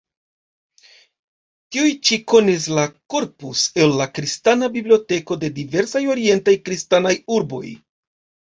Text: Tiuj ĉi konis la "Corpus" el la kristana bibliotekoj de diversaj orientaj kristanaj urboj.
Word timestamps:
Tiuj 1.75 1.91
ĉi 2.09 2.17
konis 2.33 2.65
la 2.79 2.85
"Corpus" 3.15 3.67
el 3.85 3.93
la 4.01 4.09
kristana 4.15 4.71
bibliotekoj 4.79 5.39
de 5.45 5.53
diversaj 5.61 6.03
orientaj 6.17 6.57
kristanaj 6.67 7.17
urboj. 7.39 7.65